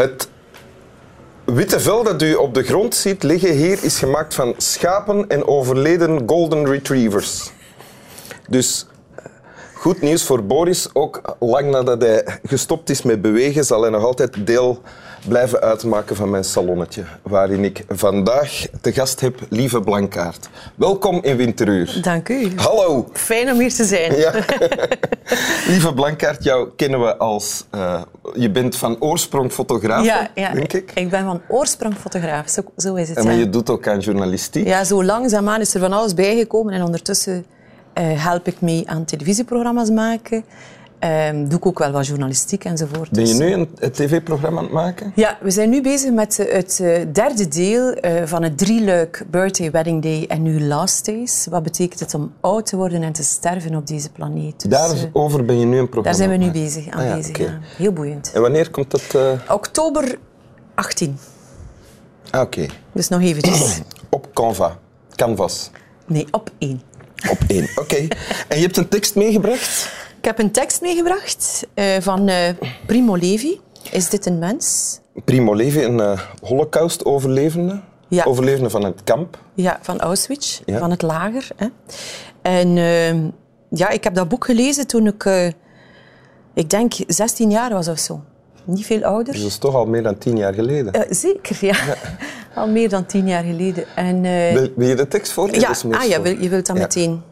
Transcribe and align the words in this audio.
Het 0.00 0.28
witte 1.44 1.80
vel 1.80 2.02
dat 2.02 2.22
u 2.22 2.34
op 2.34 2.54
de 2.54 2.62
grond 2.62 2.94
ziet 2.94 3.22
liggen 3.22 3.52
hier 3.52 3.84
is 3.84 3.98
gemaakt 3.98 4.34
van 4.34 4.54
schapen 4.56 5.28
en 5.28 5.46
overleden 5.46 6.22
golden 6.26 6.66
retrievers. 6.66 7.50
Dus 8.48 8.86
goed 9.74 10.00
nieuws 10.00 10.24
voor 10.24 10.44
Boris. 10.44 10.88
Ook 10.92 11.36
lang 11.38 11.70
nadat 11.70 12.02
hij 12.02 12.40
gestopt 12.44 12.90
is 12.90 13.02
met 13.02 13.22
bewegen, 13.22 13.64
zal 13.64 13.80
hij 13.80 13.90
nog 13.90 14.04
altijd 14.04 14.46
deel 14.46 14.82
blijven 15.28 15.60
uitmaken 15.60 16.16
van 16.16 16.30
mijn 16.30 16.44
salonnetje. 16.44 17.04
Waarin 17.22 17.64
ik 17.64 17.84
vandaag 17.88 18.66
te 18.80 18.92
gast 18.92 19.20
heb 19.20 19.40
Lieve 19.48 19.80
Blankaart. 19.80 20.48
Welkom 20.74 21.22
in 21.22 21.36
Winteruur. 21.36 21.98
Dank 22.02 22.28
u. 22.28 22.52
Hallo. 22.56 23.08
Fijn 23.12 23.50
om 23.50 23.58
hier 23.58 23.74
te 23.74 23.84
zijn. 23.84 24.16
Ja. 24.16 24.32
Lieve 25.72 25.94
Blankaart, 25.94 26.44
jou 26.44 26.68
kennen 26.76 27.00
we 27.00 27.16
als... 27.16 27.66
Uh, 27.74 28.02
je 28.34 28.50
bent 28.50 28.76
van 28.76 29.00
oorsprong 29.00 29.52
fotograaf, 29.52 30.04
ja, 30.04 30.30
ja, 30.34 30.52
denk 30.52 30.72
ik. 30.72 30.92
Ik 30.94 31.10
ben 31.10 31.24
van 31.24 31.40
oorsprong 31.48 31.94
fotograaf, 31.94 32.48
zo, 32.48 32.62
zo 32.76 32.94
is 32.94 33.08
het. 33.08 33.18
En 33.18 33.24
maar 33.24 33.34
je 33.34 33.50
doet 33.50 33.70
ook 33.70 33.88
aan 33.88 33.98
journalistiek. 33.98 34.66
Ja, 34.66 34.84
zo 34.84 35.04
langzaamaan 35.04 35.60
is 35.60 35.74
er 35.74 35.80
van 35.80 35.92
alles 35.92 36.14
bijgekomen 36.14 36.74
en 36.74 36.82
ondertussen 36.82 37.46
uh, 37.94 38.24
help 38.24 38.46
ik 38.46 38.60
mee 38.60 38.82
aan 38.86 39.04
televisieprogramma's 39.04 39.90
maken. 39.90 40.44
Um, 41.04 41.48
doe 41.48 41.58
ik 41.58 41.66
ook 41.66 41.78
wel 41.78 41.90
wat 41.90 42.06
journalistiek 42.06 42.64
enzovoort. 42.64 43.10
Ben 43.10 43.26
je 43.26 43.28
Dus, 43.28 43.38
nu 43.38 43.52
een, 43.52 43.68
een 43.78 43.90
tv-programma 43.90 44.58
aan 44.58 44.64
het 44.64 44.72
maken? 44.72 45.12
Ja, 45.14 45.38
we 45.40 45.50
zijn 45.50 45.70
nu 45.70 45.82
bezig 45.82 46.12
met 46.12 46.36
het 46.36 46.78
uh, 46.82 46.98
derde 47.12 47.48
deel 47.48 47.96
van 48.24 48.42
het 48.42 48.58
drieluik 48.58 49.24
Birthday, 49.30 49.70
Wedding 49.70 50.02
Day 50.02 50.24
en 50.28 50.42
nu 50.42 50.60
Last 50.60 51.06
Days. 51.06 51.46
Wat 51.50 51.62
betekent 51.62 52.00
het 52.00 52.14
om 52.14 52.32
oud 52.40 52.66
te 52.66 52.76
worden 52.76 53.02
en 53.02 53.12
te 53.12 53.22
sterven 53.22 53.74
op 53.74 53.86
deze 53.86 54.10
planeet? 54.10 54.60
Dus, 54.60 54.70
Daarover 54.70 55.44
ben 55.44 55.58
je 55.58 55.66
nu 55.66 55.78
een 55.78 55.88
programma 55.88 56.02
Daar 56.02 56.14
zijn 56.14 56.30
we 56.30 56.36
nu 56.36 56.46
aan 56.46 56.64
bezig, 56.64 56.88
aan 56.88 57.00
ah, 57.00 57.06
ja, 57.06 57.14
bezig. 57.14 57.30
okay. 57.30 57.46
Ja. 57.46 57.58
Heel 57.76 57.92
boeiend. 57.92 58.30
En 58.34 58.40
wanneer 58.40 58.70
komt 58.70 58.90
dat? 58.90 59.14
Uh... 59.16 59.32
Oktober 59.48 60.18
18. 60.74 61.18
Ah, 62.30 62.40
oké. 62.40 62.58
Okay. 62.60 62.70
Dus 62.92 63.08
nog 63.08 63.20
eventjes. 63.20 63.80
op 64.10 64.28
Canva. 64.32 64.78
Canvas. 65.14 65.70
Nee, 66.06 66.26
op 66.30 66.50
één. 66.58 66.82
Op 67.30 67.38
één, 67.46 67.62
oké. 67.62 67.80
Okay. 67.80 68.08
en 68.48 68.56
je 68.56 68.62
hebt 68.62 68.76
een 68.76 68.88
tekst 68.88 69.14
meegebracht? 69.14 69.92
Ik 70.20 70.26
heb 70.26 70.38
een 70.38 70.50
tekst 70.50 70.80
meegebracht 70.80 71.66
uh, 71.74 71.84
van 72.00 72.28
uh, 72.28 72.36
Primo 72.86 73.16
Levi. 73.16 73.60
Is 73.90 74.08
dit 74.08 74.26
een 74.26 74.38
mens? 74.38 74.98
Primo 75.24 75.54
Levi, 75.54 75.84
een 75.84 75.98
uh, 75.98 76.20
holocaust-overlevende. 76.42 77.80
Ja. 78.08 78.24
Overlevende 78.24 78.70
van 78.70 78.84
het 78.84 79.04
kamp. 79.04 79.38
Ja, 79.54 79.78
van 79.82 80.00
Auschwitz, 80.00 80.60
ja. 80.66 80.78
van 80.78 80.90
het 80.90 81.02
lager. 81.02 81.48
Hè. 81.56 81.66
En 82.42 82.76
ehm, 82.76 83.30
ja, 83.68 83.88
ik 83.88 84.04
heb 84.04 84.14
dat 84.14 84.28
boek 84.28 84.44
gelezen 84.44 84.86
toen 84.86 85.06
ik, 85.06 85.24
eh, 85.24 85.46
ik 86.54 86.70
denk, 86.70 86.92
16 87.06 87.50
jaar 87.50 87.70
was 87.70 87.88
of 87.88 87.98
zo. 87.98 88.20
Niet 88.64 88.86
veel 88.86 89.04
ouder. 89.04 89.32
Dus 89.32 89.42
dat 89.42 89.50
is 89.50 89.58
toch 89.58 89.74
al 89.74 89.86
meer 89.86 90.02
dan 90.02 90.18
tien 90.18 90.36
jaar 90.36 90.54
geleden? 90.54 91.06
Zeker, 91.10 91.58
ja. 91.60 91.76
ja. 91.86 91.96
al 92.60 92.68
meer 92.68 92.88
dan 92.88 93.06
tien 93.06 93.28
jaar 93.28 93.44
geleden. 93.44 93.84
En, 93.96 94.22
wil, 94.54 94.68
wil, 94.76 94.88
je 94.88 94.94
de 94.94 95.08
tekst 95.08 95.32
voorlezen? 95.32 95.88
Ja, 95.90 95.98
ah, 95.98 96.04
ja 96.04 96.22
wil, 96.22 96.40
je 96.40 96.48
wilt 96.48 96.66
dat 96.66 96.76
meteen. 96.76 97.22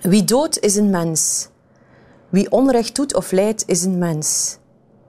Wie 0.00 0.24
doodt 0.24 0.60
is 0.60 0.76
een 0.76 0.90
mens. 0.90 1.50
Wie 2.32 2.50
onrecht 2.50 2.94
doet 2.94 3.14
of 3.14 3.30
lijdt 3.30 3.64
is 3.66 3.84
een 3.84 3.98
mens. 3.98 4.58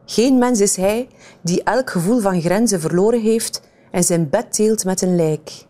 Geen 0.06 0.38
mens 0.38 0.60
is 0.60 0.76
hij 0.76 1.08
die 1.42 1.64
elk 1.64 1.90
gevoel 1.90 2.20
van 2.20 2.42
grenzen 2.42 2.80
verloren 2.80 3.22
heeft 3.22 3.62
en 3.92 4.04
zijn 4.04 4.30
bed 4.30 4.56
deelt 4.56 4.86
met 4.86 5.02
een 5.02 5.16
lijk. 5.16 5.66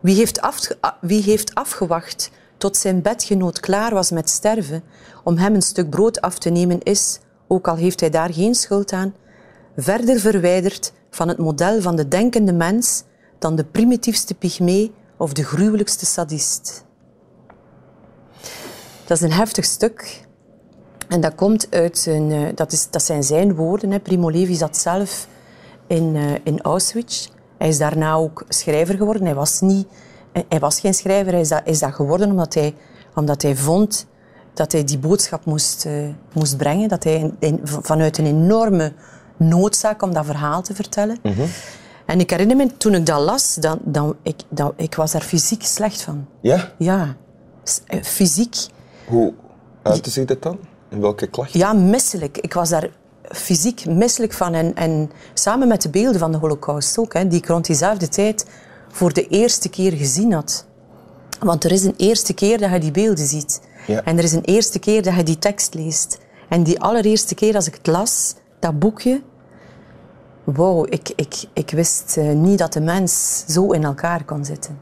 Wie 0.00 0.14
heeft, 0.14 0.40
wie 1.00 1.22
heeft 1.22 1.54
afgewacht 1.54 2.30
tot 2.56 2.76
zijn 2.76 3.02
bedgenoot 3.02 3.60
klaar 3.60 3.94
was 3.94 4.10
met 4.10 4.30
sterven 4.30 4.82
om 5.24 5.36
hem 5.36 5.54
een 5.54 5.62
stuk 5.62 5.90
brood 5.90 6.20
af 6.20 6.38
te 6.38 6.50
nemen 6.50 6.82
is, 6.82 7.18
ook 7.48 7.68
al 7.68 7.76
heeft 7.76 8.00
hij 8.00 8.10
daar 8.10 8.32
geen 8.32 8.54
schuld 8.54 8.92
aan, 8.92 9.14
verder 9.76 10.20
verwijderd 10.20 10.92
van 11.10 11.28
het 11.28 11.38
model 11.38 11.80
van 11.80 11.96
de 11.96 12.08
denkende 12.08 12.52
mens 12.52 13.02
dan 13.38 13.56
de 13.56 13.64
primitiefste 13.64 14.34
pygmee 14.34 14.92
of 15.16 15.32
de 15.32 15.44
gruwelijkste 15.44 16.06
sadist. 16.06 16.84
Dat 19.06 19.16
is 19.16 19.22
een 19.22 19.32
heftig 19.32 19.64
stuk. 19.64 20.26
En 21.08 21.20
dat 21.20 21.34
komt 21.34 21.66
uit 21.70 21.98
zijn, 21.98 22.54
dat, 22.54 22.72
is, 22.72 22.90
dat 22.90 23.02
zijn 23.02 23.22
zijn 23.22 23.54
woorden. 23.54 23.90
Hè. 23.90 24.00
Primo 24.00 24.30
Levi 24.30 24.54
zat 24.54 24.76
zelf 24.76 25.28
in, 25.86 26.14
uh, 26.14 26.32
in 26.42 26.60
Auschwitz. 26.60 27.28
Hij 27.58 27.68
is 27.68 27.78
daarna 27.78 28.14
ook 28.14 28.44
schrijver 28.48 28.96
geworden. 28.96 29.24
Hij 29.24 29.34
was, 29.34 29.60
niet, 29.60 29.86
hij 30.48 30.58
was 30.58 30.80
geen 30.80 30.94
schrijver, 30.94 31.32
hij 31.32 31.40
is 31.40 31.48
dat, 31.48 31.60
is 31.64 31.78
dat 31.78 31.94
geworden 31.94 32.30
omdat 32.30 32.54
hij, 32.54 32.74
omdat 33.14 33.42
hij 33.42 33.56
vond 33.56 34.06
dat 34.54 34.72
hij 34.72 34.84
die 34.84 34.98
boodschap 34.98 35.44
moest, 35.44 35.84
uh, 35.86 36.08
moest 36.32 36.56
brengen. 36.56 36.88
Dat 36.88 37.04
hij 37.04 37.14
in, 37.14 37.36
in, 37.38 37.60
vanuit 37.62 38.18
een 38.18 38.26
enorme 38.26 38.92
noodzaak 39.36 40.02
om 40.02 40.12
dat 40.12 40.26
verhaal 40.26 40.62
te 40.62 40.74
vertellen. 40.74 41.18
Mm 41.22 41.32
-hmm. 41.32 41.46
En 42.06 42.20
ik 42.20 42.30
herinner 42.30 42.56
me, 42.56 42.76
toen 42.76 42.94
ik 42.94 43.06
dat 43.06 43.20
las, 43.20 43.54
dan, 43.54 43.78
dan, 43.84 44.16
ik, 44.22 44.36
dan, 44.48 44.72
ik 44.76 44.94
was 44.94 45.12
daar 45.12 45.22
fysiek 45.22 45.62
slecht 45.62 46.02
van. 46.02 46.26
Ja? 46.40 46.72
Ja, 46.78 47.16
fysiek. 48.02 48.56
Hoe 49.06 49.34
uitte 49.82 50.10
zich 50.10 50.24
dat 50.24 50.42
dan? 50.42 50.58
In 50.88 51.00
welke 51.00 51.26
klachten? 51.26 51.58
Ja, 51.58 51.72
misselijk. 51.72 52.38
Ik 52.38 52.52
was 52.52 52.68
daar 52.68 52.90
fysiek 53.22 53.86
misselijk 53.86 54.32
van. 54.32 54.54
En, 54.54 54.74
en 54.74 55.10
samen 55.34 55.68
met 55.68 55.82
de 55.82 55.90
beelden 55.90 56.20
van 56.20 56.32
de 56.32 56.38
holocaust 56.38 56.98
ook, 56.98 57.14
hè, 57.14 57.26
die 57.26 57.38
ik 57.38 57.46
rond 57.46 57.66
diezelfde 57.66 58.08
tijd 58.08 58.46
voor 58.88 59.12
de 59.12 59.26
eerste 59.26 59.68
keer 59.68 59.92
gezien 59.92 60.32
had. 60.32 60.66
Want 61.40 61.64
er 61.64 61.72
is 61.72 61.84
een 61.84 61.94
eerste 61.96 62.34
keer 62.34 62.58
dat 62.58 62.70
je 62.70 62.78
die 62.78 62.90
beelden 62.90 63.26
ziet. 63.26 63.60
Ja. 63.86 64.04
En 64.04 64.18
er 64.18 64.24
is 64.24 64.32
een 64.32 64.44
eerste 64.44 64.78
keer 64.78 65.02
dat 65.02 65.14
je 65.14 65.22
die 65.22 65.38
tekst 65.38 65.74
leest. 65.74 66.18
En 66.48 66.62
die 66.62 66.80
allereerste 66.80 67.34
keer 67.34 67.54
als 67.54 67.66
ik 67.66 67.74
het 67.74 67.86
las, 67.86 68.34
dat 68.58 68.78
boekje... 68.78 69.22
Wow, 70.44 70.86
ik, 70.90 71.12
ik, 71.16 71.44
ik 71.52 71.70
wist 71.70 72.16
uh, 72.18 72.32
niet 72.32 72.58
dat 72.58 72.72
de 72.72 72.80
mens 72.80 73.44
zo 73.48 73.70
in 73.70 73.84
elkaar 73.84 74.24
kon 74.24 74.44
zitten. 74.44 74.78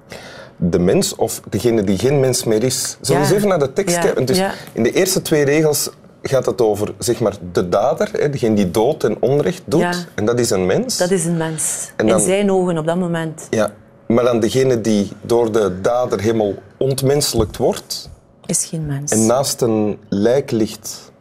De 0.57 0.79
mens 0.79 1.15
of 1.15 1.41
degene 1.51 1.85
die 1.85 1.99
geen 1.99 2.21
mens 2.21 2.45
meer 2.45 2.63
is. 2.63 2.97
Zullen 3.01 3.21
we 3.23 3.27
eens 3.29 3.37
even 3.37 3.49
naar 3.49 3.59
de 3.59 3.73
tekst 3.73 3.99
kijken? 3.99 4.25
Dus. 4.25 4.43
In 4.73 4.83
de 4.83 4.93
eerste 4.93 5.23
twee 5.23 5.45
regels 5.45 5.91
gaat 6.23 6.47
het 6.47 6.61
over 6.61 6.95
zeg 6.99 7.21
maar, 7.21 7.37
de 7.53 7.69
dader, 7.69 8.09
hè, 8.13 8.31
degene 8.31 8.55
die 8.55 8.71
dood 8.71 9.05
en 9.05 9.17
onrecht 9.23 9.63
doet. 9.65 9.81
Ja. 9.81 9.93
En 10.15 10.25
dat 10.25 10.41
is 10.41 10.51
een 10.51 10.67
mens. 10.67 10.97
Dat 10.97 11.11
is 11.11 11.25
een 11.25 11.37
mens. 11.37 11.91
En 11.97 12.07
dan- 12.07 12.19
In 12.19 12.25
zijn 12.25 12.51
ogen 12.51 12.79
op 12.79 12.87
dat 12.87 12.97
moment 12.97 13.47
Ja. 13.51 13.71
Maar 14.07 14.25
dan 14.25 14.41
degene 14.41 14.81
die 14.81 15.13
door 15.23 15.53
de 15.53 15.81
dader 15.81 16.21
helemaal 16.21 16.53
ontmenselijkt 16.77 17.57
wordt 17.57 18.11
is 18.47 18.65
geen 18.65 18.87
mens. 18.87 19.13
en 19.13 19.27
naast 19.27 19.61
een 19.61 19.99
lijk 20.09 20.51
ligt 20.51 21.13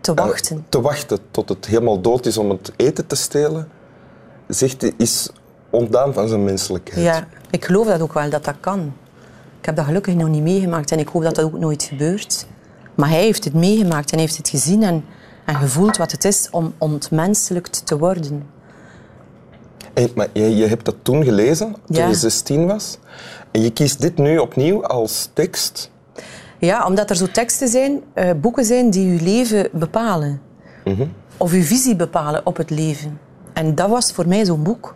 Te 0.00 0.12
eh, 0.14 0.26
wachten. 0.26 0.64
te 0.68 0.80
wachten 0.80 1.18
tot 1.30 1.48
het 1.48 1.66
helemaal 1.66 2.00
dood 2.00 2.26
is 2.26 2.38
om 2.38 2.50
het 2.50 2.72
eten 2.76 3.06
te 3.06 3.16
stelen, 3.16 3.68
zegt 4.48 4.92
is 4.96 5.30
ontdaan 5.70 6.12
van 6.12 6.28
zijn 6.28 6.44
menselijkheid. 6.44 7.04
Ja, 7.06 7.26
ik 7.50 7.64
geloof 7.64 7.86
dat 7.86 8.00
ook 8.00 8.12
wel, 8.12 8.30
dat 8.30 8.44
dat 8.44 8.54
kan. 8.60 8.92
Ik 9.60 9.66
heb 9.66 9.76
dat 9.76 9.84
gelukkig 9.84 10.14
nog 10.14 10.28
niet 10.28 10.42
meegemaakt 10.42 10.90
en 10.92 10.98
ik 10.98 11.08
hoop 11.08 11.22
dat 11.22 11.34
dat 11.34 11.44
ook 11.44 11.58
nooit 11.58 11.82
gebeurt. 11.82 12.46
Maar 12.94 13.08
hij 13.08 13.20
heeft 13.20 13.44
het 13.44 13.54
meegemaakt 13.54 14.12
en 14.12 14.18
heeft 14.18 14.36
het 14.36 14.48
gezien 14.48 14.82
en, 14.82 15.04
en 15.44 15.54
gevoeld 15.54 15.96
wat 15.96 16.12
het 16.12 16.24
is 16.24 16.48
om 16.50 16.74
ontmenselijkt 16.78 17.86
te 17.86 17.98
worden. 17.98 18.46
En, 19.94 20.08
maar 20.14 20.28
je, 20.32 20.56
je 20.56 20.66
hebt 20.66 20.84
dat 20.84 20.96
toen 21.02 21.24
gelezen, 21.24 21.76
toen 21.86 21.96
Ja. 21.96 22.06
je 22.08 22.14
16 22.14 22.66
was. 22.66 22.98
En 23.50 23.62
je 23.62 23.72
kiest 23.72 24.00
dit 24.00 24.16
nu 24.18 24.38
opnieuw 24.38 24.84
als 24.84 25.30
tekst. 25.32 25.90
Ja, 26.58 26.86
omdat 26.86 27.10
er 27.10 27.16
zo 27.16 27.26
teksten 27.26 27.68
zijn, 27.68 28.00
eh, 28.12 28.30
boeken 28.40 28.64
zijn 28.64 28.90
die 28.90 29.10
uw 29.18 29.24
leven 29.24 29.68
bepalen. 29.72 30.40
Of 31.36 31.52
uw 31.52 31.62
visie 31.62 31.96
bepalen 31.96 32.46
op 32.46 32.56
het 32.56 32.70
leven. 32.70 33.20
En 33.52 33.74
dat 33.74 33.88
was 33.88 34.12
voor 34.12 34.28
mij 34.28 34.44
zo'n 34.44 34.62
boek. 34.62 34.94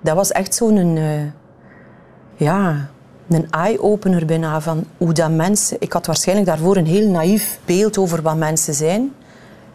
Dat 0.00 0.14
was 0.16 0.32
echt 0.32 0.54
zo'n... 0.54 0.96
eh, 0.96 1.20
ja, 2.36 2.88
een 3.28 3.50
eye-opener 3.50 4.26
bijna 4.26 4.60
van 4.60 4.84
hoe 4.96 5.12
dat 5.12 5.30
mensen... 5.30 5.76
Ik 5.80 5.92
had 5.92 6.06
waarschijnlijk 6.06 6.48
daarvoor 6.48 6.76
een 6.76 6.86
heel 6.86 7.08
naïef 7.10 7.58
beeld 7.64 7.98
over 7.98 8.22
wat 8.22 8.36
mensen 8.36 8.74
zijn. 8.74 9.12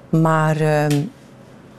Maar 0.10 0.56
ehm, 0.60 1.02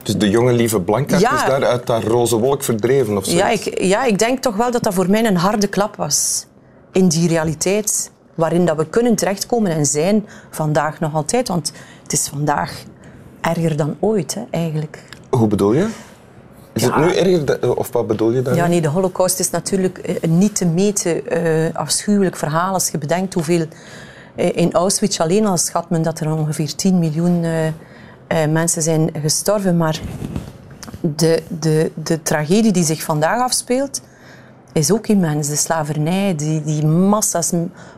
Dus 0.03 0.17
de 0.17 0.29
jonge 0.29 0.51
lieve 0.53 0.81
Blanca 0.81 1.17
Ja. 1.17 1.33
is 1.35 1.45
daar 1.49 1.65
uit 1.65 1.87
dat 1.87 2.03
roze 2.03 2.37
wolk 2.39 2.63
verdreven 2.63 3.17
of 3.17 3.25
zo. 3.25 3.35
ja 3.35 3.49
ik, 3.49 3.81
ja, 3.81 4.03
ik 4.03 4.19
denk 4.19 4.39
toch 4.39 4.55
wel 4.55 4.71
dat 4.71 4.83
dat 4.83 4.93
voor 4.93 5.09
mij 5.09 5.25
een 5.25 5.35
harde 5.37 5.67
klap 5.67 5.95
was. 5.95 6.45
In 6.91 7.07
die 7.07 7.27
realiteit 7.27 8.11
waarin 8.35 8.65
dat 8.65 8.77
we 8.77 8.85
kunnen 8.85 9.15
terechtkomen 9.15 9.71
en 9.71 9.85
zijn 9.85 10.25
vandaag 10.49 10.99
nog 10.99 11.13
altijd. 11.15 11.47
Want 11.47 11.71
het 12.03 12.13
is 12.13 12.27
vandaag 12.27 12.83
erger 13.41 13.77
dan 13.77 13.95
ooit, 13.99 14.33
hè, 14.33 14.41
eigenlijk. 14.51 15.03
Hoe 15.29 15.47
bedoel 15.47 15.73
je? 15.73 15.87
Is 16.73 16.81
Ja. 16.83 16.99
het 17.01 17.05
nu 17.05 17.15
erger, 17.15 17.77
of 17.77 17.91
wat 17.91 18.07
bedoel 18.07 18.31
je 18.31 18.41
daar? 18.41 18.55
Ja, 18.55 18.67
nee, 18.67 18.81
de 18.81 18.87
holocaust 18.87 19.39
is 19.39 19.49
natuurlijk 19.49 19.97
eh, 19.97 20.15
een 20.21 20.37
niet 20.37 20.55
te 20.55 20.65
meten 20.65 21.27
eh, 21.27 21.75
afschuwelijk 21.75 22.35
verhaal. 22.35 22.73
Als 22.73 22.89
je 22.89 22.97
bedenkt 22.97 23.33
hoeveel... 23.33 23.65
eh, 24.35 24.55
in 24.57 24.73
Auschwitz 24.73 25.19
alleen 25.19 25.45
al 25.45 25.57
schat 25.57 25.89
men 25.89 26.01
dat 26.01 26.19
er 26.19 26.31
ongeveer 26.33 26.75
10 26.75 26.99
miljoen 26.99 27.45
mensen 28.49 28.81
zijn 28.81 29.09
gestorven. 29.21 29.77
Maar 29.77 29.99
de, 31.01 31.43
de, 31.59 31.91
de 32.03 32.21
tragedie 32.21 32.71
die 32.71 32.83
zich 32.83 33.03
vandaag 33.03 33.41
afspeelt, 33.41 34.01
is 34.71 34.91
ook 34.91 35.07
immens. 35.07 35.47
De 35.47 35.55
slavernij, 35.55 36.35
die, 36.35 36.63
die 36.63 36.85
massa's, 36.85 37.51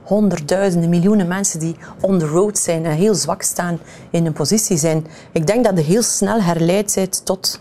honderdduizenden, 0.03 0.89
miljoenen 0.89 1.27
mensen 1.27 1.59
die 1.59 1.75
on 2.01 2.19
the 2.19 2.25
road 2.27 2.57
zijn 2.57 2.85
en 2.85 2.91
heel 2.91 3.15
zwak 3.15 3.41
staan 3.41 3.79
in 4.09 4.25
een 4.25 4.33
positie 4.33 4.77
zijn. 4.77 5.05
Ik 5.31 5.47
denk 5.47 5.63
dat 5.63 5.77
je 5.77 5.83
heel 5.83 6.01
snel 6.03 6.41
herleid 6.41 6.91
bent 6.95 7.25
tot 7.25 7.59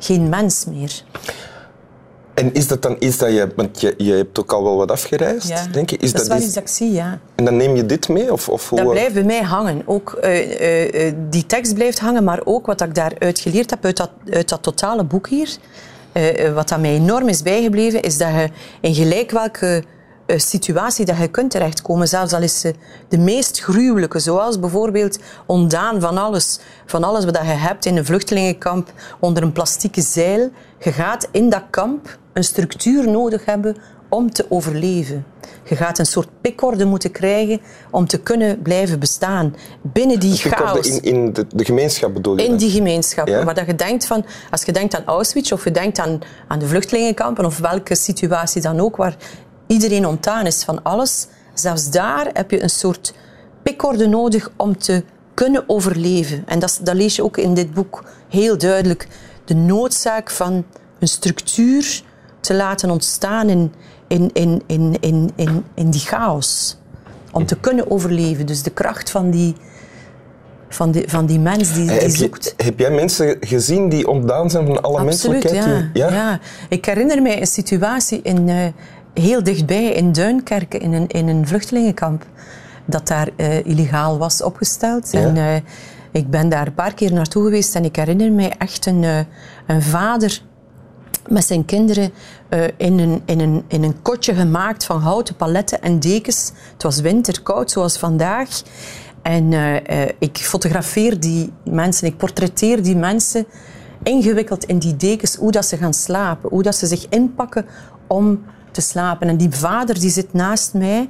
geen 0.00 0.28
mens 0.28 0.64
meer. 0.64 1.02
En 2.34 2.54
is 2.54 2.66
dat 2.66 2.82
dan 2.82 2.96
iets 2.98 3.16
dat 3.16 3.32
je, 3.32 3.48
want 3.56 3.80
je, 3.80 3.94
je 3.96 4.12
hebt 4.12 4.40
ook 4.40 4.52
al 4.52 4.64
wel 4.64 4.76
wat 4.76 4.90
afgereisd, 4.90 5.72
denk 5.72 5.90
je? 5.90 5.96
Is 5.96 6.12
dat, 6.12 6.22
is 6.22 6.28
wel 6.28 6.38
iets 6.38 6.52
dat 6.52 6.62
ik 6.62 6.68
zie, 6.68 6.92
ja. 6.92 7.18
En 7.34 7.44
dan 7.44 7.56
neem 7.56 7.76
je 7.76 7.86
dit 7.86 8.08
mee? 8.08 8.32
Of, 8.32 8.48
of 8.48 8.68
hoe... 8.68 8.78
Dat 8.78 8.90
blijft 8.90 9.14
bij 9.14 9.22
mij 9.22 9.42
hangen. 9.42 9.82
Ook 9.84 10.18
uh, 10.22 11.06
uh, 11.06 11.12
die 11.30 11.46
tekst 11.46 11.74
blijft 11.74 11.98
hangen, 11.98 12.24
maar 12.24 12.40
ook 12.44 12.66
wat 12.66 12.80
ik 12.80 12.94
daaruit 12.94 13.38
geleerd 13.38 13.70
heb 13.70 13.84
uit 13.84 13.96
dat, 13.96 14.10
uit 14.30 14.48
dat 14.48 14.62
totale 14.62 15.04
boek 15.04 15.28
hier. 15.28 15.56
Wat 16.54 16.68
dat 16.68 16.80
mij 16.80 16.94
enorm 16.94 17.28
is 17.28 17.42
bijgebleven, 17.42 18.02
is 18.02 18.18
dat 18.18 18.28
je 18.28 18.48
in 18.80 18.94
gelijk 18.94 19.30
welke 19.30 19.84
situatie 20.38 21.04
dat 21.04 21.16
je 21.16 21.28
kunt 21.28 21.50
terechtkomen, 21.50 22.08
zelfs 22.08 22.32
al 22.32 22.42
is 22.42 22.60
ze 22.60 22.74
de 23.08 23.18
meest 23.18 23.60
gruwelijke, 23.60 24.18
zoals 24.18 24.58
bijvoorbeeld 24.58 25.18
ontdaan 25.46 26.00
van 26.00 26.18
alles, 26.18 26.58
van 26.86 27.04
alles 27.04 27.24
wat 27.24 27.36
je 27.36 27.42
hebt 27.42 27.86
in 27.86 27.96
een 27.96 28.04
vluchtelingenkamp 28.04 28.92
onder 29.20 29.42
een 29.42 29.52
plastieke 29.52 30.00
zeil. 30.00 30.50
Je 30.78 30.92
gaat 30.92 31.28
in 31.30 31.50
dat 31.50 31.62
kamp 31.70 32.18
een 32.32 32.44
structuur 32.44 33.10
nodig 33.10 33.44
hebben 33.44 33.76
om 34.08 34.32
te 34.32 34.46
overleven. 34.48 35.24
Je 35.64 35.76
gaat 35.76 35.98
een 35.98 36.06
soort 36.06 36.28
pikorde 36.40 36.84
moeten 36.84 37.10
krijgen 37.10 37.60
om 37.90 38.06
te 38.06 38.20
kunnen 38.20 38.62
blijven 38.62 38.98
bestaan 38.98 39.56
binnen 39.82 40.20
die 40.20 40.36
chaos. 40.36 40.88
In, 40.88 41.02
in 41.02 41.32
de, 41.32 41.46
de, 41.54 41.64
gemeenschap 41.64 42.14
bedoel 42.14 42.36
je? 42.36 42.44
In 42.44 42.56
die 42.56 42.70
gemeenschap. 42.70 43.28
Ja? 43.28 43.44
Waar 43.44 43.54
dat 43.54 43.66
je 43.66 43.74
denkt 43.74 44.06
van, 44.06 44.24
als 44.50 44.62
je 44.62 44.72
denkt 44.72 44.96
aan 44.96 45.04
Auschwitz 45.04 45.52
of 45.52 45.64
je 45.64 45.70
denkt 45.70 45.98
aan, 45.98 46.18
aan 46.48 46.58
de 46.58 46.66
vluchtelingenkampen 46.66 47.44
of 47.44 47.58
welke 47.58 47.94
situatie 47.94 48.62
dan 48.62 48.80
ook 48.80 48.96
waar 48.96 49.16
iedereen 49.70 50.06
ontdaan 50.06 50.46
is 50.46 50.64
van 50.64 50.82
alles, 50.82 51.26
zelfs 51.54 51.90
daar 51.90 52.30
heb 52.32 52.50
je 52.50 52.62
een 52.62 52.70
soort 52.70 53.14
pikorde 53.62 54.06
nodig 54.06 54.50
om 54.56 54.78
te 54.78 55.04
kunnen 55.34 55.64
overleven. 55.66 56.42
En 56.46 56.58
dat, 56.58 56.80
dat 56.82 56.94
lees 56.94 57.16
je 57.16 57.24
ook 57.24 57.36
in 57.36 57.54
dit 57.54 57.74
boek 57.74 58.04
heel 58.28 58.58
duidelijk. 58.58 59.08
De 59.44 59.54
noodzaak 59.54 60.30
van 60.30 60.64
een 60.98 61.08
structuur 61.08 62.02
te 62.40 62.54
laten 62.54 62.90
ontstaan 62.90 63.48
in, 63.48 63.72
in, 64.08 64.30
in, 64.32 64.62
in, 64.66 64.96
in, 65.00 65.30
in, 65.36 65.64
in 65.74 65.90
die 65.90 66.00
chaos. 66.00 66.76
Om 67.32 67.46
te 67.46 67.56
kunnen 67.56 67.90
overleven. 67.90 68.46
Dus 68.46 68.62
de 68.62 68.70
kracht 68.70 69.10
van 69.10 69.30
die, 69.30 69.54
van 70.68 70.90
die, 70.90 71.04
van 71.06 71.26
die 71.26 71.38
mens 71.38 71.72
die, 71.72 71.86
die 71.86 71.98
heb 71.98 72.10
zoekt. 72.10 72.54
Je, 72.56 72.64
heb 72.64 72.78
jij 72.78 72.90
mensen 72.90 73.36
gezien 73.40 73.88
die 73.88 74.08
ontdaan 74.08 74.50
zijn 74.50 74.66
van 74.66 74.82
alle 74.82 74.98
Absoluut, 74.98 75.42
menselijkheid? 75.42 75.90
Ja, 75.92 76.08
ja? 76.08 76.14
ja. 76.14 76.40
Ik 76.68 76.84
herinner 76.84 77.22
mij 77.22 77.40
een 77.40 77.46
situatie 77.46 78.20
in, 78.22 78.48
uh, 78.48 78.66
heel 79.14 79.42
dichtbij 79.42 79.92
in 79.92 80.12
Duinkerken, 80.12 80.80
in 80.80 80.92
een, 80.92 81.06
in 81.06 81.28
een 81.28 81.46
vluchtelingenkamp, 81.46 82.26
dat 82.84 83.06
daar 83.06 83.28
uh, 83.36 83.66
illegaal 83.66 84.18
was 84.18 84.42
opgesteld. 84.42 85.14
En, 85.14 85.36
uh, 85.36 85.54
ik 86.12 86.30
ben 86.30 86.48
daar 86.48 86.66
een 86.66 86.74
paar 86.74 86.94
keer 86.94 87.12
naartoe 87.12 87.44
geweest 87.44 87.74
en 87.74 87.84
ik 87.84 87.96
herinner 87.96 88.32
mij 88.32 88.54
echt 88.58 88.86
een, 88.86 89.26
een 89.66 89.82
vader 89.82 90.42
met 91.28 91.44
zijn 91.44 91.64
kinderen 91.64 92.12
in, 92.76 92.98
een, 92.98 93.22
in, 93.24 93.40
een, 93.40 93.64
in 93.68 93.82
een 93.82 94.02
kotje 94.02 94.34
gemaakt 94.34 94.84
van 94.84 95.00
houten 95.00 95.36
paletten 95.36 95.82
en 95.82 96.00
dekens. 96.00 96.52
Het 96.72 96.82
was 96.82 97.00
winter, 97.00 97.42
koud 97.42 97.70
zoals 97.70 97.98
vandaag. 97.98 98.62
En 99.22 99.52
ik 100.18 100.36
fotografeer 100.38 101.20
die 101.20 101.52
mensen, 101.64 102.06
ik 102.06 102.16
portretteer 102.16 102.82
die 102.82 102.96
mensen 102.96 103.46
ingewikkeld 104.02 104.64
in 104.64 104.78
die 104.78 104.96
dekens, 104.96 105.34
hoe 105.34 105.52
dat 105.52 105.66
ze 105.66 105.76
gaan 105.76 105.94
slapen, 105.94 106.50
hoe 106.50 106.62
dat 106.62 106.76
ze 106.76 106.86
zich 106.86 107.06
inpakken 107.08 107.66
om 108.06 108.44
te 108.70 108.80
slapen. 108.80 109.28
En 109.28 109.36
die 109.36 109.50
vader 109.50 110.00
die 110.00 110.10
zit 110.10 110.32
naast 110.32 110.74
mij, 110.74 111.08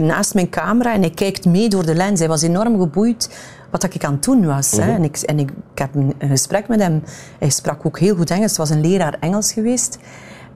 naast 0.00 0.34
mijn 0.34 0.48
camera 0.48 0.92
en 0.94 1.00
hij 1.00 1.10
kijkt 1.10 1.44
mee 1.44 1.68
door 1.68 1.86
de 1.86 1.94
lens. 1.94 2.18
Hij 2.18 2.28
was 2.28 2.42
enorm 2.42 2.80
geboeid 2.80 3.28
wat 3.72 3.94
ik 3.94 4.04
aan 4.04 4.12
het 4.12 4.24
doen 4.24 4.46
was. 4.46 4.70
hè. 4.70 4.84
Mhm. 4.84 4.94
En, 4.94 5.04
ik, 5.04 5.16
en 5.16 5.38
ik, 5.38 5.50
ik, 5.50 5.78
heb 5.78 5.94
een, 5.94 6.14
gesprek 6.18 6.68
met 6.68 6.80
hem. 6.80 7.02
Hij 7.38 7.50
sprak 7.50 7.86
ook 7.86 7.98
heel 7.98 8.16
goed 8.16 8.30
Engels. 8.30 8.50
Het 8.50 8.58
was 8.58 8.70
een 8.70 8.80
leraar 8.80 9.16
Engels 9.20 9.52
geweest. 9.52 9.98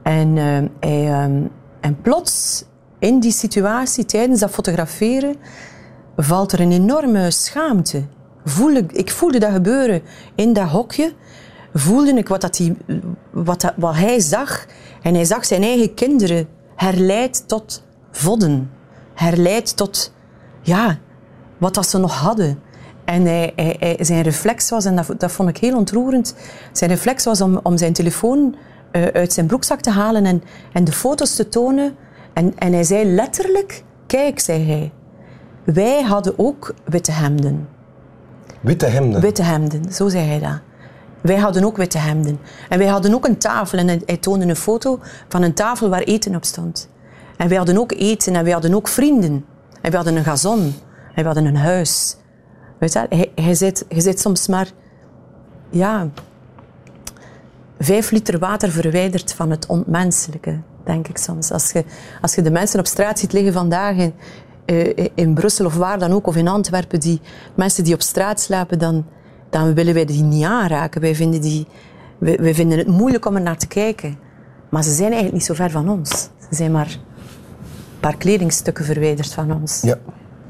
En, 0.02 0.36
uh, 0.36 0.42
hij, 0.80 1.04
uh, 1.04 1.22
en 1.80 2.00
plots, 2.02 2.64
in 2.98 3.20
die 3.20 3.32
situatie, 3.32 4.04
tijdens 4.04 4.40
dat 4.40 4.50
fotograferen, 4.50 5.36
valt 6.16 6.52
er 6.52 6.60
een 6.60 6.72
enorme 6.72 7.30
schaamte. 7.30 8.02
Voelde, 8.44 8.84
ik 8.92 9.10
voelde 9.10 9.38
dat 9.38 9.52
gebeuren 9.52 10.02
in 10.34 10.52
dat 10.52 10.68
hokje. 10.68 11.12
Voelde 11.78 12.12
ik 12.12 12.28
wat, 12.28 12.40
dat 12.40 12.56
die, 12.56 12.76
wat, 13.30 13.60
dat, 13.60 13.72
wat 13.76 13.94
hij 13.94 14.20
zag. 14.20 14.66
En 15.02 15.14
hij 15.14 15.24
zag 15.24 15.44
zijn 15.44 15.62
eigen 15.62 15.94
kinderen 15.94 16.48
herleid 16.74 17.48
tot 17.48 17.84
vodden. 18.10 18.70
Herleid 19.14 19.76
tot 19.76 20.12
ja, 20.62 20.98
wat 21.58 21.74
dat 21.74 21.88
ze 21.88 21.98
nog 21.98 22.20
hadden. 22.20 22.58
En 23.04 23.24
hij, 23.24 23.52
hij, 23.56 23.96
zijn 24.00 24.22
reflex 24.22 24.70
was, 24.70 24.84
en 24.84 24.96
dat, 24.96 25.14
dat, 25.18 25.32
vond 25.32 25.48
ik 25.48 25.56
heel 25.56 25.76
ontroerend, 25.76 26.34
zijn 26.72 26.90
reflex 26.90 27.24
was 27.24 27.40
om, 27.40 27.60
om 27.62 27.76
zijn 27.76 27.92
telefoon 27.92 28.54
uh, 28.92 29.04
uit 29.04 29.32
zijn 29.32 29.46
broekzak 29.46 29.80
te 29.80 29.90
halen 29.90 30.26
en, 30.26 30.42
en 30.72 30.84
de 30.84 30.92
foto's 30.92 31.34
te 31.34 31.48
tonen. 31.48 31.96
En, 32.32 32.52
en 32.58 32.72
hij 32.72 32.84
zei 32.84 33.04
letterlijk, 33.04 33.82
kijk, 34.06 34.40
zei 34.40 34.64
hij, 34.64 34.92
wij 35.64 36.02
hadden 36.02 36.38
ook 36.38 36.74
witte 36.84 37.12
hemden. 37.12 37.68
Witte 38.60 38.86
hemden? 38.86 39.20
Witte 39.20 39.42
hemden, 39.42 39.92
zo 39.92 40.08
zei 40.08 40.24
hij 40.24 40.38
dat. 40.38 40.60
Wij 41.26 41.36
hadden 41.36 41.64
ook 41.64 41.76
witte 41.76 41.98
hemden. 41.98 42.38
En 42.68 42.78
wij 42.78 42.86
hadden 42.86 43.14
ook 43.14 43.26
een 43.26 43.38
tafel. 43.38 43.78
En 43.78 43.88
hij 43.88 44.16
toonde 44.16 44.46
een 44.46 44.56
foto 44.56 45.00
van 45.28 45.42
een 45.42 45.54
tafel 45.54 45.88
waar 45.88 46.02
eten 46.02 46.34
op 46.34 46.44
stond. 46.44 46.88
En 47.36 47.48
wij 47.48 47.56
hadden 47.56 47.78
ook 47.78 47.92
eten 47.92 48.34
en 48.34 48.42
wij 48.42 48.52
hadden 48.52 48.74
ook 48.74 48.88
vrienden. 48.88 49.44
En 49.80 49.90
we 49.90 49.96
hadden 49.96 50.16
een 50.16 50.24
gazon. 50.24 50.74
En 51.14 51.22
we 51.22 51.24
hadden 51.24 51.44
een 51.44 51.56
huis. 51.56 52.16
Weet 52.78 52.92
je, 52.92 53.06
hij, 53.08 53.32
hij, 53.34 53.54
zit, 53.54 53.84
zit 53.88 54.20
soms 54.20 54.46
maar 54.46 54.70
ja, 55.70 56.08
vijf 57.78 58.10
liter 58.10 58.38
water 58.38 58.70
verwijderd 58.70 59.32
van 59.32 59.50
het 59.50 59.66
onmenselijke, 59.66 60.60
denk 60.84 61.08
ik 61.08 61.16
soms. 61.16 61.50
Als 61.50 61.70
je, 61.70 61.84
als 62.20 62.34
je 62.34 62.42
de 62.42 62.50
mensen 62.50 62.78
op 62.78 62.86
straat 62.86 63.18
ziet 63.18 63.32
liggen 63.32 63.52
vandaag 63.52 63.96
in, 63.96 64.14
uh, 64.66 65.08
in 65.14 65.34
Brussel 65.34 65.66
of 65.66 65.76
waar 65.76 65.98
dan 65.98 66.12
ook, 66.12 66.26
of 66.26 66.36
in 66.36 66.48
Antwerpen, 66.48 67.00
die 67.00 67.20
mensen 67.54 67.84
die 67.84 67.94
op 67.94 68.02
straat 68.02 68.40
slapen, 68.40 68.78
dan, 68.78 69.06
dan 69.56 69.74
willen 69.74 69.94
wij 69.94 70.04
die 70.04 70.22
niet 70.22 70.44
aanraken. 70.44 71.00
Wij 71.00 71.14
vinden, 71.14 71.40
die, 71.40 71.66
wij, 72.18 72.36
wij 72.40 72.54
vinden 72.54 72.78
het 72.78 72.86
moeilijk 72.86 73.26
om 73.26 73.34
er 73.34 73.42
naar 73.42 73.56
te 73.56 73.66
kijken. 73.66 74.18
Maar 74.68 74.82
ze 74.82 74.90
zijn 74.90 75.12
eigenlijk 75.12 75.32
niet 75.32 75.44
zo 75.44 75.54
ver 75.54 75.70
van 75.70 75.88
ons. 75.88 76.10
Ze 76.10 76.54
zijn 76.54 76.72
maar 76.72 76.86
een 76.86 78.00
paar 78.00 78.16
kledingstukken 78.16 78.84
verwijderd 78.84 79.32
van 79.32 79.52
ons. 79.60 79.80
Ja. 79.82 79.98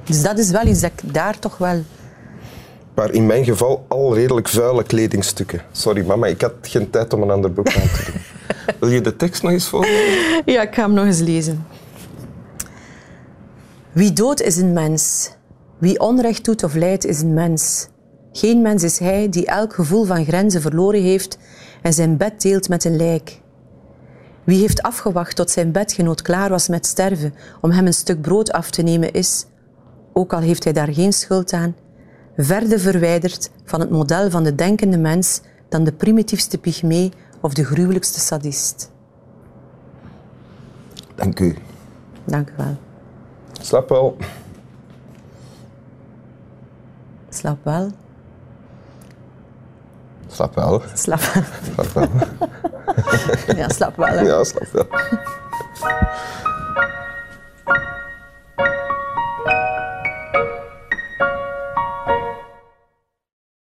Dus 0.05 0.23
dat 0.23 0.39
is 0.39 0.51
wel 0.51 0.67
iets 0.67 0.81
dat 0.81 0.91
ik 1.03 1.15
daar 1.15 1.39
toch 1.39 1.59
wel 1.59 1.83
maar 2.95 3.11
in 3.11 3.27
mijn 3.27 3.45
geval 3.45 3.85
al 3.89 4.15
redelijk 4.15 4.49
vuile 4.49 4.83
kledingstukken. 4.83 5.61
Sorry 5.73 6.07
mama, 6.07 6.27
ik 6.27 6.41
had 6.41 6.53
geen 6.63 6.91
tijd 6.91 7.13
om 7.13 7.23
een 7.23 7.31
ander 7.31 7.53
boek 7.53 7.67
aan 7.67 7.89
te 7.89 8.13
doen. 8.13 8.21
Wil 8.81 8.89
je 8.89 9.01
de 9.01 9.17
tekst 9.17 9.43
nog 9.43 9.53
eens 9.53 9.69
voorlezen? 9.69 10.43
Ja, 10.45 10.63
ik 10.63 10.75
ga 10.75 10.83
hem 10.83 10.93
nog 10.93 11.05
eens 11.05 11.21
lezen. 11.21 11.67
Wie 13.93 14.13
dood 14.13 14.41
is 14.41 14.57
een 14.57 14.73
mens. 14.73 15.31
Wie 15.79 16.01
onrecht 16.01 16.45
doet 16.45 16.63
of 16.63 16.75
lijdt 16.75 17.05
is 17.05 17.21
een 17.21 17.35
mens. 17.35 17.89
Geen 18.37 18.63
mens 18.63 18.83
is 18.83 18.99
hij 18.99 19.29
die 19.29 19.47
elk 19.47 19.75
gevoel 19.75 20.05
van 20.05 20.25
grenzen 20.25 20.61
verloren 20.61 21.03
heeft 21.03 21.39
en 21.83 21.93
zijn 21.93 22.17
bed 22.17 22.41
deelt 22.41 22.69
met 22.69 22.85
een 22.85 22.97
lijk. 22.97 23.41
Wie 24.45 24.61
heeft 24.61 24.83
afgewacht 24.83 25.37
tot 25.37 25.51
zijn 25.51 25.73
bedgenoot 25.73 26.23
klaar 26.23 26.49
was 26.49 26.69
met 26.69 26.87
sterven 26.87 27.35
om 27.61 27.71
hem 27.71 27.87
een 27.87 27.95
stuk 27.95 28.21
brood 28.21 28.53
af 28.53 28.71
te 28.71 28.83
nemen 28.83 29.13
is, 29.13 29.47
ook 30.13 30.33
al 30.33 30.41
heeft 30.41 30.65
hij 30.65 30.73
daar 30.73 30.93
geen 30.93 31.13
schuld 31.13 31.53
aan, 31.53 31.77
verder 32.37 32.81
verwijderd 32.81 33.51
van 33.65 33.81
het 33.81 33.91
model 33.91 34.31
van 34.31 34.45
de 34.45 34.55
denkende 34.55 34.99
mens 34.99 35.41
dan 35.69 35.85
de 35.85 35.93
primitiefste 35.93 36.59
pygmee 36.59 37.13
of 37.41 37.55
de 37.55 37.65
gruwelijkste 37.65 38.21
sadist. 38.21 38.91
Dank 41.15 41.41
u. 41.41 41.57
Dank 42.25 42.51
u 42.51 42.53
wel. 42.57 42.77
Slaap 43.61 43.89
wel. 43.89 44.17
Slaap 47.29 47.59
wel. 47.65 47.91
Slaap 50.37 50.55
wel. 50.55 50.83
Slaap 50.95 51.21
wel. 51.21 51.43
Slaap 51.75 51.93
wel. 51.93 52.09
ja, 53.57 53.69
slaap 53.69 53.97
wel. 53.97 54.07
Hè. 54.07 54.21
Ja, 54.21 54.45
slaap 54.45 54.69
wel. 54.73 54.87